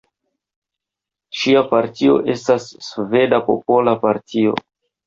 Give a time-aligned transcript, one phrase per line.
[1.41, 4.61] Ŝia partio estas Sveda Popola Partio.